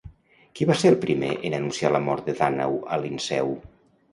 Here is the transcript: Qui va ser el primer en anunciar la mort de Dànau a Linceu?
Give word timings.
Qui 0.59 0.65
va 0.69 0.77
ser 0.83 0.91
el 0.93 0.97
primer 1.03 1.29
en 1.49 1.57
anunciar 1.57 1.91
la 1.97 2.01
mort 2.07 2.31
de 2.31 2.35
Dànau 2.41 2.81
a 2.97 3.01
Linceu? 3.05 3.55